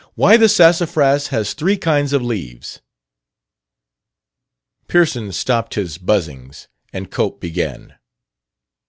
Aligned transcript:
Why 0.15 0.35
the 0.35 0.49
Sassafras 0.49 1.27
has 1.27 1.53
Three 1.53 1.77
Kinds 1.77 2.11
of 2.11 2.23
Leaves." 2.23 2.81
Pearson 4.87 5.31
stopped 5.31 5.75
his 5.75 5.99
buzzings, 5.99 6.67
and 6.91 7.11
Cope 7.11 7.39
began. 7.39 7.93